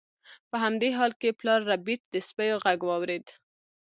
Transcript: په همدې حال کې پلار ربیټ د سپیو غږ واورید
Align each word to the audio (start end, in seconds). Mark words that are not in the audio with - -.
په 0.49 0.55
همدې 0.63 0.89
حال 0.97 1.11
کې 1.21 1.37
پلار 1.39 1.59
ربیټ 1.71 2.01
د 2.09 2.15
سپیو 2.27 2.61
غږ 2.63 2.79
واورید 2.85 3.25